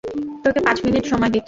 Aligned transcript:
তোকে 0.43 0.59
পাঁচ 0.65 0.77
মিনিট 0.85 1.03
সময় 1.05 1.29
দিচ্ছি। 1.29 1.39